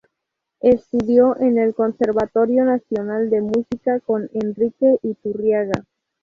[0.61, 5.85] Estudió en el Conservatorio Nacional de Música con Enrique Iturriaga.